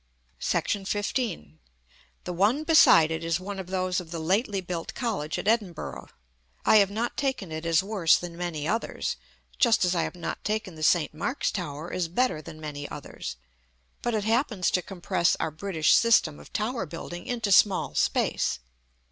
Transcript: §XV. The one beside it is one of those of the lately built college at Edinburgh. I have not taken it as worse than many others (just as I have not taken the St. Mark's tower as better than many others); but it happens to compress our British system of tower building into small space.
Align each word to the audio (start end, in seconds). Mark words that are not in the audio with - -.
§XV. 0.87 1.59
The 2.23 2.33
one 2.33 2.63
beside 2.63 3.11
it 3.11 3.23
is 3.23 3.39
one 3.39 3.59
of 3.59 3.67
those 3.67 3.99
of 3.99 4.09
the 4.09 4.17
lately 4.17 4.59
built 4.59 4.95
college 4.95 5.37
at 5.37 5.47
Edinburgh. 5.47 6.07
I 6.65 6.77
have 6.77 6.89
not 6.89 7.15
taken 7.15 7.51
it 7.51 7.67
as 7.67 7.83
worse 7.83 8.17
than 8.17 8.35
many 8.35 8.67
others 8.67 9.15
(just 9.59 9.85
as 9.85 9.93
I 9.93 10.01
have 10.01 10.15
not 10.15 10.43
taken 10.43 10.73
the 10.73 10.81
St. 10.81 11.13
Mark's 11.13 11.51
tower 11.51 11.93
as 11.93 12.07
better 12.07 12.41
than 12.41 12.59
many 12.59 12.89
others); 12.89 13.35
but 14.01 14.15
it 14.15 14.23
happens 14.23 14.71
to 14.71 14.81
compress 14.81 15.37
our 15.39 15.51
British 15.51 15.93
system 15.93 16.39
of 16.39 16.51
tower 16.51 16.87
building 16.87 17.27
into 17.27 17.51
small 17.51 17.93
space. 17.93 18.57